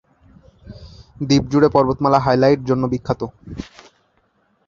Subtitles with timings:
[1.21, 3.21] দ্বীপ জুড়ে পর্বতমালা হাইলাইট জন্য বিখ্যাত।